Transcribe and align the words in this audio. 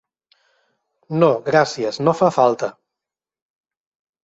No 1.23 1.29
gràcies 1.51 2.01
no 2.07 2.17
fa 2.23 2.33
falta. 2.39 2.73